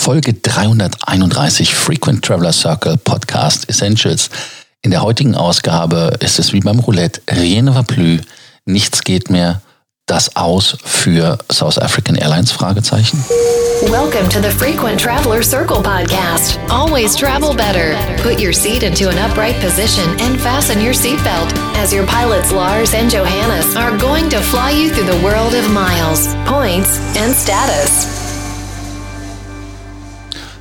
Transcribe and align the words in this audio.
Folge 0.00 0.32
331 0.32 1.74
Frequent 1.74 2.24
Traveler 2.24 2.54
Circle 2.54 2.96
Podcast 2.96 3.68
Essentials. 3.68 4.30
In 4.80 4.92
der 4.92 5.02
heutigen 5.02 5.34
Ausgabe 5.34 6.16
ist 6.20 6.38
es 6.38 6.54
wie 6.54 6.60
beim 6.60 6.78
Roulette, 6.78 7.20
rien 7.28 7.66
ne 7.66 7.74
va 7.74 7.82
plus, 7.82 8.20
nichts 8.64 9.02
geht 9.04 9.28
mehr, 9.28 9.60
das 10.06 10.34
aus 10.36 10.78
für 10.82 11.36
South 11.52 11.78
African 11.78 12.16
Airlines? 12.16 12.50
Fragezeichen. 12.50 13.22
Welcome 13.90 14.26
to 14.30 14.40
the 14.40 14.50
Frequent 14.50 14.98
Traveler 14.98 15.42
Circle 15.42 15.82
podcast. 15.82 16.58
Always 16.70 17.14
travel 17.14 17.54
better. 17.54 17.94
Put 18.22 18.40
your 18.40 18.54
seat 18.54 18.82
into 18.82 19.10
an 19.10 19.18
upright 19.18 19.60
position 19.60 20.08
and 20.20 20.40
fasten 20.40 20.80
your 20.80 20.94
seatbelt 20.94 21.52
as 21.76 21.92
your 21.92 22.06
pilots 22.06 22.52
Lars 22.52 22.94
and 22.94 23.10
Johannes 23.10 23.76
are 23.76 23.94
going 23.98 24.30
to 24.30 24.40
fly 24.40 24.70
you 24.70 24.88
through 24.88 25.12
the 25.12 25.22
world 25.22 25.54
of 25.54 25.70
miles, 25.70 26.34
points, 26.46 26.98
and 27.18 27.34
status. 27.34 28.19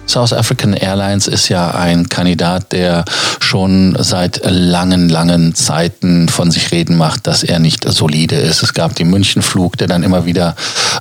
South 0.09 0.33
African 0.33 0.73
Airlines 0.73 1.27
ist 1.27 1.49
ja 1.49 1.71
ein 1.71 2.09
Kandidat, 2.09 2.71
der 2.71 3.05
schon 3.39 3.95
seit 3.99 4.41
langen, 4.43 5.07
langen 5.07 5.53
Zeiten 5.53 6.29
von 6.29 6.49
sich 6.49 6.71
reden 6.71 6.97
macht, 6.97 7.27
dass 7.27 7.43
er 7.43 7.59
nicht 7.59 7.87
solide 7.87 8.35
ist. 8.35 8.63
Es 8.63 8.73
gab 8.73 8.95
den 8.95 9.11
Münchenflug, 9.11 9.77
der 9.77 9.87
dann 9.87 10.01
immer 10.01 10.25
wieder, 10.25 10.55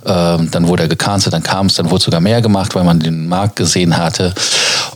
äh, 0.05 0.39
dann 0.51 0.69
wurde 0.69 0.83
er 0.83 0.89
gecancelt, 0.89 1.33
dann 1.33 1.43
kam 1.43 1.67
es, 1.67 1.75
dann 1.75 1.91
wurde 1.91 2.05
sogar 2.05 2.21
mehr 2.21 2.43
gemacht, 2.43 2.75
weil 2.75 2.85
man 2.85 3.01
den 3.01 3.29
Markt 3.29 3.57
gesehen 3.57 3.97
hatte. 3.97 4.35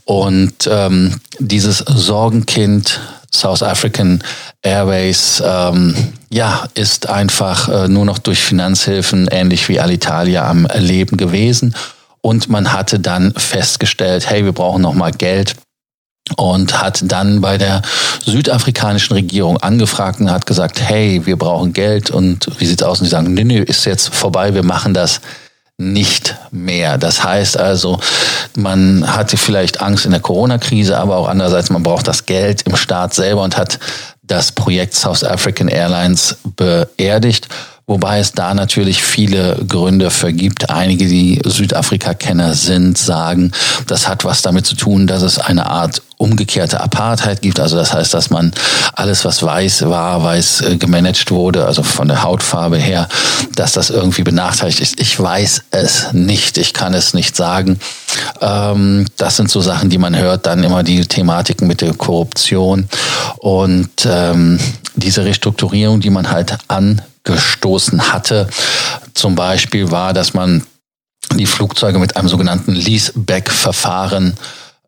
Und 0.04 0.68
ähm, 0.70 1.18
dieses 1.38 1.78
Sorgenkind 1.78 3.00
South 3.34 3.62
African 3.62 4.22
Airways 4.60 5.42
ähm, 5.44 5.94
ja, 6.28 6.64
ist 6.74 7.08
einfach 7.08 7.68
äh, 7.68 7.88
nur 7.88 8.04
noch 8.04 8.18
durch 8.18 8.40
Finanzhilfen 8.40 9.28
ähnlich 9.30 9.70
wie 9.70 9.80
Alitalia 9.80 10.46
am 10.48 10.68
Leben 10.76 11.16
gewesen. 11.16 11.74
Und 12.22 12.48
man 12.48 12.72
hatte 12.72 13.00
dann 13.00 13.32
festgestellt, 13.36 14.30
hey, 14.30 14.44
wir 14.44 14.52
brauchen 14.52 14.82
noch 14.82 14.94
mal 14.94 15.10
Geld 15.10 15.56
und 16.36 16.80
hat 16.80 17.02
dann 17.04 17.40
bei 17.40 17.58
der 17.58 17.82
südafrikanischen 18.24 19.14
Regierung 19.14 19.58
angefragt 19.58 20.20
und 20.20 20.30
hat 20.30 20.46
gesagt, 20.46 20.80
hey, 20.80 21.26
wir 21.26 21.36
brauchen 21.36 21.72
Geld 21.72 22.10
und 22.10 22.48
wie 22.58 22.66
sieht's 22.66 22.82
aus? 22.82 23.00
Und 23.00 23.04
die 23.04 23.10
sagen, 23.10 23.34
nö, 23.34 23.44
nö, 23.44 23.62
ist 23.62 23.84
jetzt 23.84 24.14
vorbei, 24.14 24.54
wir 24.54 24.62
machen 24.62 24.94
das 24.94 25.20
nicht 25.78 26.36
mehr. 26.50 26.96
Das 26.96 27.24
heißt 27.24 27.56
also, 27.56 27.98
man 28.54 29.16
hatte 29.16 29.36
vielleicht 29.36 29.80
Angst 29.80 30.04
in 30.04 30.12
der 30.12 30.20
Corona-Krise, 30.20 30.96
aber 30.96 31.16
auch 31.16 31.28
andererseits, 31.28 31.70
man 31.70 31.82
braucht 31.82 32.06
das 32.06 32.26
Geld 32.26 32.62
im 32.62 32.76
Staat 32.76 33.14
selber 33.14 33.42
und 33.42 33.56
hat 33.56 33.78
das 34.22 34.52
Projekt 34.52 34.94
South 34.94 35.24
African 35.24 35.68
Airlines 35.68 36.36
beerdigt. 36.56 37.48
Wobei 37.86 38.20
es 38.20 38.32
da 38.32 38.54
natürlich 38.54 39.02
viele 39.02 39.56
Gründe 39.66 40.10
für 40.10 40.32
gibt. 40.32 40.70
Einige, 40.70 41.06
die 41.06 41.40
Südafrika-Kenner 41.44 42.54
sind, 42.54 42.96
sagen, 42.96 43.50
das 43.88 44.06
hat 44.06 44.24
was 44.24 44.40
damit 44.40 44.66
zu 44.66 44.76
tun, 44.76 45.08
dass 45.08 45.22
es 45.22 45.38
eine 45.38 45.66
Art 45.66 46.00
umgekehrte 46.16 46.80
Apartheid 46.80 47.42
gibt. 47.42 47.58
Also 47.58 47.76
das 47.76 47.92
heißt, 47.92 48.14
dass 48.14 48.30
man 48.30 48.52
alles, 48.94 49.24
was 49.24 49.42
weiß 49.42 49.88
war, 49.88 50.22
weiß 50.22 50.60
äh, 50.60 50.76
gemanagt 50.76 51.32
wurde, 51.32 51.66
also 51.66 51.82
von 51.82 52.06
der 52.06 52.22
Hautfarbe 52.22 52.76
her, 52.76 53.08
dass 53.56 53.72
das 53.72 53.90
irgendwie 53.90 54.22
benachteiligt 54.22 54.78
ist. 54.78 55.00
Ich 55.00 55.18
weiß 55.18 55.64
es 55.72 56.12
nicht. 56.12 56.58
Ich 56.58 56.72
kann 56.72 56.94
es 56.94 57.14
nicht 57.14 57.34
sagen. 57.34 57.80
Ähm, 58.40 59.06
das 59.16 59.36
sind 59.36 59.50
so 59.50 59.60
Sachen, 59.60 59.90
die 59.90 59.98
man 59.98 60.16
hört. 60.16 60.46
Dann 60.46 60.62
immer 60.62 60.84
die 60.84 61.04
Thematiken 61.04 61.66
mit 61.66 61.80
der 61.80 61.94
Korruption 61.94 62.88
und 63.38 63.90
ähm, 64.06 64.60
diese 64.94 65.24
Restrukturierung, 65.24 66.00
die 66.00 66.10
man 66.10 66.30
halt 66.30 66.56
an 66.68 67.02
gestoßen 67.24 68.12
hatte. 68.12 68.48
Zum 69.14 69.34
Beispiel 69.34 69.90
war, 69.90 70.12
dass 70.12 70.34
man 70.34 70.66
die 71.36 71.46
Flugzeuge 71.46 71.98
mit 71.98 72.16
einem 72.16 72.28
sogenannten 72.28 72.72
Leaseback-Verfahren 72.72 74.36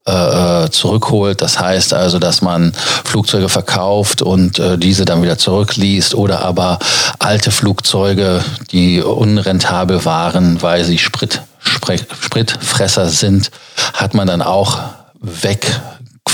äh, 0.06 0.68
zurückholt. 0.70 1.40
Das 1.40 1.58
heißt 1.58 1.94
also, 1.94 2.18
dass 2.18 2.42
man 2.42 2.72
Flugzeuge 3.04 3.48
verkauft 3.48 4.20
und 4.20 4.58
äh, 4.58 4.76
diese 4.76 5.04
dann 5.04 5.22
wieder 5.22 5.38
zurückliest 5.38 6.14
oder 6.14 6.42
aber 6.42 6.78
alte 7.18 7.50
Flugzeuge, 7.50 8.44
die 8.70 9.00
unrentabel 9.00 10.04
waren, 10.04 10.60
weil 10.60 10.84
sie 10.84 10.98
Sprit, 10.98 11.40
Sprit, 11.58 12.06
Spritfresser 12.20 13.08
sind, 13.08 13.50
hat 13.94 14.14
man 14.14 14.26
dann 14.26 14.42
auch 14.42 14.80
weg 15.20 15.80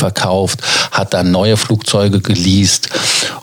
verkauft, 0.01 0.61
hat 0.91 1.15
dann 1.15 1.31
neue 1.31 1.57
Flugzeuge 1.57 2.21
geleast 2.21 2.91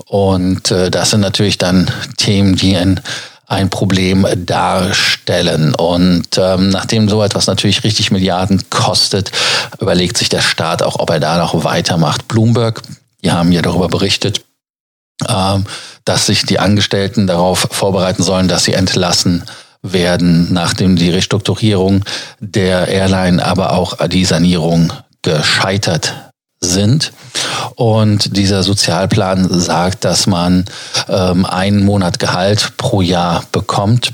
und 0.06 0.72
äh, 0.72 0.92
das 0.92 1.12
sind 1.12 1.22
natürlich 1.22 1.58
dann 1.58 1.90
Themen, 2.18 2.56
die 2.56 2.76
ein 2.76 3.02
ein 3.48 3.70
Problem 3.70 4.28
darstellen. 4.46 5.74
Und 5.74 6.38
ähm, 6.38 6.70
nachdem 6.70 7.08
so 7.08 7.24
etwas 7.24 7.48
natürlich 7.48 7.84
richtig 7.84 8.12
Milliarden 8.12 8.70
kostet, 8.70 9.32
überlegt 9.80 10.18
sich 10.18 10.30
der 10.30 10.42
Staat 10.42 10.84
auch, 10.84 11.00
ob 11.00 11.10
er 11.10 11.22
da 11.22 11.38
noch 11.38 11.64
weitermacht. 11.64 12.28
Bloomberg, 12.28 12.82
die 13.24 13.32
haben 13.32 13.54
ja 13.54 13.62
darüber 13.62 13.88
berichtet, 13.88 14.42
ähm, 15.28 15.66
dass 16.04 16.26
sich 16.26 16.46
die 16.46 16.60
Angestellten 16.60 17.26
darauf 17.26 17.68
vorbereiten 17.72 18.22
sollen, 18.22 18.50
dass 18.50 18.66
sie 18.66 18.74
entlassen 18.74 19.44
werden, 19.82 20.52
nachdem 20.52 20.98
die 20.98 21.10
Restrukturierung 21.10 22.04
der 22.40 22.90
Airline, 22.90 23.44
aber 23.44 23.74
auch 23.74 23.96
die 24.08 24.26
Sanierung 24.26 24.92
gescheitert 25.22 26.14
sind. 26.60 27.14
Und 27.76 28.36
dieser 28.36 28.64
Sozialplan 28.64 29.48
sagt, 29.60 30.06
dass 30.06 30.28
man 30.28 30.66
ähm, 31.08 31.46
einen 31.46 31.86
Monat 31.86 32.20
Gehalt 32.20 32.78
pro 32.78 33.02
Jahr 33.02 33.44
bekommt, 33.52 34.14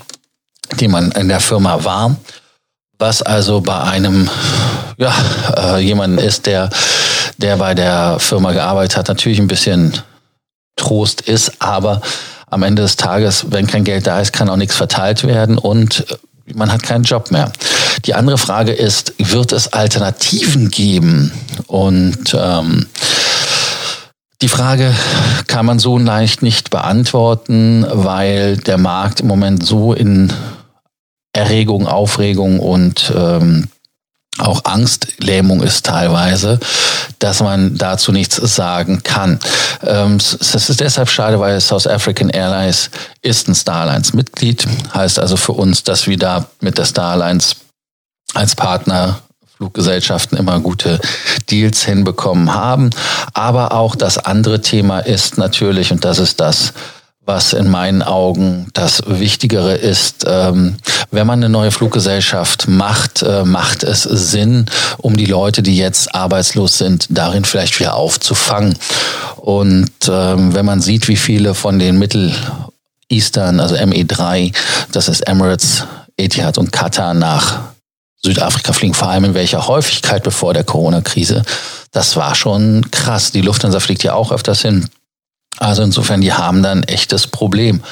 die 0.80 0.88
man 0.88 1.12
in 1.12 1.28
der 1.28 1.40
Firma 1.40 1.84
war. 1.84 2.16
Was 3.00 3.22
also 3.22 3.62
bei 3.62 3.80
einem, 3.82 4.30
ja, 4.98 5.14
äh, 5.58 5.80
jemanden 5.80 6.18
ist, 6.18 6.46
der, 6.46 6.70
der 7.38 7.58
bei 7.58 7.74
der 7.74 8.20
Firma 8.20 8.52
gearbeitet 8.52 8.98
hat, 8.98 9.08
natürlich 9.08 9.40
ein 9.40 9.48
bisschen 9.48 9.98
Trost 10.76 11.22
ist, 11.22 11.62
aber 11.62 12.02
am 12.50 12.64
Ende 12.64 12.82
des 12.82 12.96
Tages, 12.96 13.52
wenn 13.52 13.68
kein 13.68 13.84
Geld 13.84 14.08
da 14.08 14.20
ist, 14.20 14.34
kann 14.34 14.50
auch 14.50 14.58
nichts 14.58 14.76
verteilt 14.76 15.26
werden 15.26 15.58
und 15.58 16.06
man 16.54 16.72
hat 16.72 16.84
keinen 16.84 17.04
Job 17.04 17.32
mehr. 17.32 17.52
Die 18.06 18.14
andere 18.14 18.38
Frage 18.38 18.74
ist, 18.74 19.14
wird 19.18 19.52
es 19.52 19.72
Alternativen 19.72 20.70
geben? 20.70 21.32
Und 21.68 22.36
ähm, 22.38 22.88
die 24.42 24.50
Frage 24.50 24.94
kann 25.48 25.66
man 25.66 25.80
so 25.80 25.98
leicht 25.98 26.42
nicht 26.42 26.70
beantworten, 26.70 27.86
weil 27.90 28.58
der 28.58 28.78
Markt 28.78 29.22
im 29.22 29.28
Moment 29.28 29.66
so 29.66 29.94
in 29.94 30.34
Erregung, 31.32 31.88
Aufregung 31.88 32.60
und 32.60 33.12
ähm, 33.16 33.70
auch 34.40 34.66
Angstlähmung 34.66 35.62
ist 35.62 35.86
teilweise, 35.86 36.60
dass 37.20 37.42
man 37.42 37.78
dazu 37.78 38.12
nichts 38.12 38.36
sagen 38.36 39.02
kann. 39.04 39.40
Ähm, 39.86 40.18
das 40.18 40.70
ist 40.70 40.80
deshalb 40.80 41.10
schade, 41.10 41.40
weil 41.40 41.62
South 41.62 41.88
African 41.88 42.30
Airlines 42.30 42.90
ist 43.22 43.48
ein 43.48 43.56
Starlines 43.56 44.14
Mitglied, 44.14 44.68
heißt 44.94 45.20
also 45.20 45.38
für 45.38 45.54
uns, 45.54 45.84
dass 45.84 46.08
wir 46.08 46.18
da 46.18 46.48
mit 46.62 46.78
der 46.78 46.86
Starlines 46.86 47.56
als 48.34 48.56
Partner 48.56 49.20
Fluggesellschaften 49.58 50.38
immer 50.38 50.60
gute 50.60 51.00
Deals 51.50 51.86
hinbekommen 51.86 52.54
haben. 52.54 52.90
Aber 53.34 53.72
auch 53.72 53.96
das 53.96 54.18
andere 54.18 54.62
Thema 54.62 55.00
ist 55.00 55.38
natürlich, 55.38 55.92
und 55.92 56.04
das 56.04 56.20
ist 56.20 56.40
das, 56.40 56.74
was 57.26 57.54
in 57.54 57.70
meinen 57.70 58.02
Augen 58.02 58.68
das 58.74 59.04
Wichtigere 59.08 59.76
ist. 59.76 60.26
Ähm, 60.28 60.76
wenn 61.12 61.26
man 61.26 61.40
eine 61.40 61.48
neue 61.48 61.72
Fluggesellschaft 61.72 62.68
macht, 62.68 63.22
äh, 63.22 63.46
macht 63.46 63.84
es 63.84 64.04
Sinn, 64.04 64.66
um 64.98 65.16
die 65.16 65.26
Leute, 65.26 65.64
die 65.64 65.78
jetzt 65.78 66.14
arbeitslos 66.14 66.78
sind, 66.78 67.08
darin 67.10 67.46
vielleicht 67.46 67.80
wieder 67.80 67.96
aufzufangen. 67.96 68.78
Und 69.38 69.92
ähm, 70.10 70.54
wenn 70.54 70.66
man 70.66 70.82
sieht, 70.82 71.08
wie 71.08 71.16
viele 71.16 71.54
von 71.54 71.80
den 71.80 71.98
Mittel 71.98 72.34
Eastern, 73.08 73.62
also 73.62 73.76
ME3, 73.76 74.54
das 74.92 75.08
ist 75.08 75.22
Emirates, 75.22 75.86
Etihad 76.18 76.58
und 76.58 76.72
Qatar 76.72 77.14
nach 77.14 77.73
Südafrika 78.26 78.74
fliegen, 78.74 78.94
vor 78.94 79.10
allem 79.10 79.26
in 79.26 79.34
welcher 79.34 79.68
Häufigkeit 79.68 80.24
bevor 80.24 80.54
der 80.54 80.64
Corona-Krise, 80.64 81.44
das 81.92 82.16
war 82.16 82.36
schon 82.36 82.90
krass. 82.90 83.32
Die 83.32 83.42
Lufthansa 83.42 83.80
fliegt 83.80 84.04
ja 84.04 84.14
auch 84.14 84.32
öfters 84.32 84.62
hin. 84.62 84.90
Also 85.60 85.84
insofern, 85.84 86.22
die 86.22 86.34
haben 86.34 86.64
da 86.64 86.72
ein 86.72 86.84
echtes 86.84 87.28
Problem. 87.28 87.84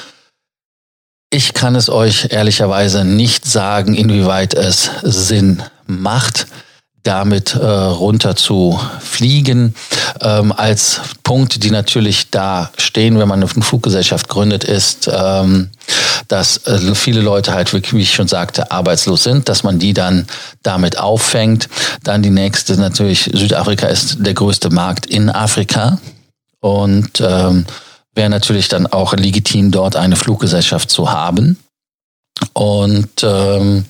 Ich 1.30 1.54
kann 1.54 1.74
es 1.74 1.88
euch 1.88 2.28
ehrlicherweise 2.30 3.04
nicht 3.04 3.46
sagen, 3.46 3.94
inwieweit 3.94 4.54
es 4.54 4.90
Sinn 5.02 5.62
macht, 5.86 6.46
damit 7.02 7.54
äh, 7.54 7.66
runter 7.66 8.36
zu 8.36 8.78
fliegen. 9.00 9.74
Ähm, 10.20 10.52
als 10.52 11.00
Punkt, 11.22 11.64
die 11.64 11.70
natürlich 11.70 12.30
da 12.30 12.70
stehen, 12.78 13.18
wenn 13.18 13.28
man 13.28 13.42
eine 13.42 13.48
Fluggesellschaft 13.48 14.28
gründet, 14.28 14.64
ist, 14.64 15.10
ähm, 15.12 15.70
dass 16.32 16.66
äh, 16.66 16.94
viele 16.94 17.20
Leute 17.20 17.52
halt 17.52 17.74
wirklich, 17.74 17.92
wie 17.92 18.00
ich 18.00 18.14
schon 18.14 18.26
sagte, 18.26 18.70
arbeitslos 18.70 19.22
sind, 19.22 19.50
dass 19.50 19.64
man 19.64 19.78
die 19.78 19.92
dann 19.92 20.26
damit 20.62 20.98
auffängt. 20.98 21.68
Dann 22.04 22.22
die 22.22 22.30
nächste 22.30 22.78
natürlich, 22.78 23.30
Südafrika 23.34 23.86
ist 23.88 24.16
der 24.18 24.32
größte 24.32 24.70
Markt 24.70 25.04
in 25.04 25.28
Afrika 25.28 25.98
und 26.60 27.20
ähm, 27.20 27.66
wäre 28.14 28.30
natürlich 28.30 28.68
dann 28.68 28.86
auch 28.86 29.12
legitim, 29.12 29.72
dort 29.72 29.94
eine 29.94 30.16
Fluggesellschaft 30.16 30.88
zu 30.88 31.12
haben. 31.12 31.58
Und 32.54 33.22
ähm, 33.22 33.84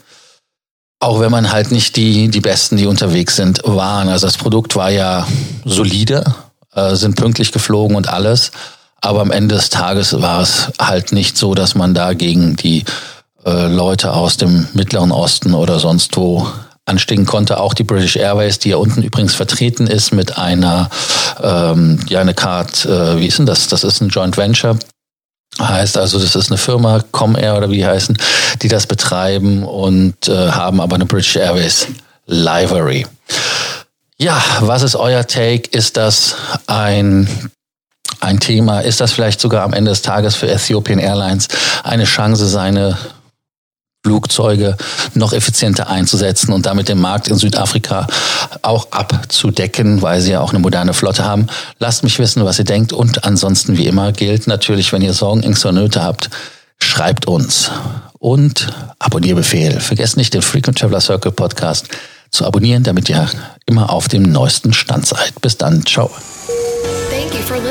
auch 0.99 1.21
wenn 1.21 1.31
man 1.31 1.53
halt 1.53 1.71
nicht 1.71 1.95
die, 1.95 2.27
die 2.27 2.41
Besten, 2.41 2.77
die 2.77 2.87
unterwegs 2.87 3.37
sind, 3.37 3.61
waren. 3.65 4.09
Also 4.09 4.27
das 4.27 4.37
Produkt 4.37 4.75
war 4.75 4.91
ja 4.91 5.29
solide, 5.65 6.25
äh, 6.75 6.97
sind 6.97 7.15
pünktlich 7.15 7.53
geflogen 7.53 7.97
und 7.97 8.09
alles. 8.09 8.51
Aber 9.03 9.21
am 9.21 9.31
Ende 9.31 9.57
des 9.57 9.69
Tages 9.69 10.21
war 10.23 10.41
es 10.41 10.73
halt 10.81 11.13
nicht 11.13 11.37
so, 11.37 11.55
dass 11.55 11.75
man 11.75 11.93
da 11.93 12.15
gegen 12.15 12.57
die 12.57 12.85
äh, 13.45 13.67
Leute 13.67 14.13
aus 14.13 14.39
dem 14.39 14.69
Mittleren 14.73 15.13
Osten 15.13 15.55
oder 15.55 15.79
sonst 15.79 16.17
wo 16.17 16.47
anstiegen 16.87 17.27
konnte. 17.27 17.61
Auch 17.61 17.75
die 17.75 17.85
British 17.85 18.17
Airways, 18.17 18.59
die 18.59 18.71
ja 18.71 18.77
unten 18.77 19.03
übrigens 19.03 19.35
vertreten 19.35 19.87
ist 19.87 20.13
mit 20.13 20.39
einer, 20.39 20.89
ähm, 21.43 22.01
ja, 22.09 22.21
eine 22.21 22.35
Card, 22.35 22.87
äh, 22.87 23.19
wie 23.19 23.27
ist 23.27 23.39
denn 23.39 23.47
das? 23.47 23.69
Das 23.69 23.85
ist 23.85 24.01
ein 24.01 24.09
Joint 24.09 24.37
Venture 24.37 24.79
Heißt 25.61 25.99
also, 25.99 26.19
das 26.19 26.35
ist 26.35 26.51
eine 26.51 26.57
Firma, 26.57 27.05
Comair 27.11 27.57
oder 27.57 27.71
wie 27.71 27.85
heißen, 27.85 28.17
die 28.63 28.69
das 28.69 28.87
betreiben 28.87 29.65
und 29.65 30.29
äh, 30.29 30.51
haben 30.51 30.81
aber 30.81 30.95
eine 30.95 31.05
British 31.05 31.37
Airways 31.37 31.89
Livery. 32.27 33.07
Ja, 34.17 34.41
was 34.61 34.83
ist 34.83 34.97
euer 34.97 35.27
Take? 35.27 35.69
Ist 35.71 35.97
das 35.97 36.37
ein, 36.67 37.29
ein 38.23 38.41
Thema? 38.41 38.81
Ist 38.81 39.01
das 39.01 39.13
vielleicht 39.13 39.41
sogar 39.41 39.65
am 39.65 39.73
Ende 39.73 39.91
des 39.91 40.03
Tages 40.03 40.35
für 40.35 40.49
Ethiopian 40.49 40.99
Airlines 40.99 41.49
eine 41.83 42.05
Chance, 42.05 42.47
seine 42.47 42.97
Flugzeuge 44.05 44.77
noch 45.15 45.33
effizienter 45.33 45.89
einzusetzen 45.89 46.53
und 46.53 46.67
damit 46.67 46.89
den 46.89 47.01
Markt 47.01 47.29
in 47.29 47.37
Südafrika 47.37 48.07
auch 48.63 48.89
abzudecken, 48.91 50.03
weil 50.03 50.21
sie 50.21 50.33
ja 50.33 50.41
auch 50.41 50.51
eine 50.51 50.59
moderne 50.59 50.93
Flotte 50.93 51.25
haben. 51.25 51.47
Lasst 51.79 52.03
mich 52.03 52.19
wissen, 52.19 52.45
was 52.45 52.59
ihr 52.59 52.65
denkt 52.65 52.93
und 52.93 53.25
ansonsten 53.25 53.77
wie 53.77 53.87
immer 53.87 54.13
gilt 54.13 54.49
natürlich, 54.49 54.93
wenn 54.93 55.03
ihr 55.03 55.15
Sorgen, 55.15 55.43
Ängste 55.43 55.69
oder 55.69 55.81
Nöte 55.81 56.03
habt, 56.03 56.31
schreibt 56.79 57.27
uns 57.27 57.71
und 58.19 58.69
Abonnierbefehl. 58.99 59.79
Vergesst 59.79 60.17
nicht 60.17 60.35
den 60.35 60.43
Frequent 60.43 60.79
Traveler 60.79 61.01
Circle 61.01 61.33
Podcast 61.33 61.89
zu 62.31 62.45
abonnieren, 62.45 62.83
damit 62.83 63.09
ihr 63.09 63.29
immer 63.67 63.91
auf 63.91 64.09
dem 64.09 64.23
neuesten 64.23 64.73
Stand 64.73 65.07
seid. 65.07 65.41
Bis 65.41 65.59
dann, 65.59 65.87
ciao. 65.87 66.11